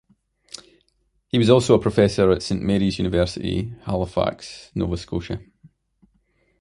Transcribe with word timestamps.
He 1.27 1.37
was 1.37 1.47
also 1.51 1.75
a 1.75 1.79
professor 1.79 2.31
at 2.31 2.41
Saint 2.41 2.63
Mary's 2.63 2.97
University, 2.97 3.75
Halifax, 3.83 4.71
Nova 4.73 4.97
Scotia. 4.97 5.39